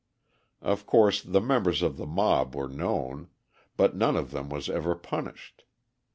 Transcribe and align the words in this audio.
Of 0.63 0.87
course, 0.87 1.21
the 1.21 1.39
members 1.39 1.83
of 1.83 1.97
the 1.97 2.07
mob 2.07 2.55
were 2.55 2.67
known, 2.67 3.27
but 3.77 3.95
none 3.95 4.15
of 4.17 4.31
them 4.31 4.49
was 4.49 4.67
ever 4.67 4.95
punished. 4.95 5.63